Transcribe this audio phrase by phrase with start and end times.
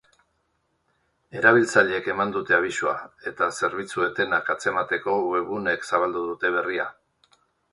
[1.41, 2.95] Erabiltzaileek eman dute abisua,
[3.33, 6.89] eta zerbitzu etenak atzemateko webguneek zabaldu dute berria.